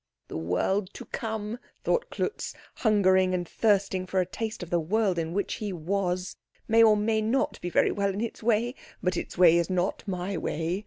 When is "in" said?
5.19-5.31, 8.11-8.19